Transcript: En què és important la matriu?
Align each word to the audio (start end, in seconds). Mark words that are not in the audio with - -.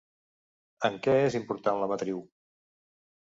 En 0.89 0.97
què 1.07 1.15
és 1.25 1.37
important 1.41 1.79
la 1.83 1.91
matriu? 1.93 2.25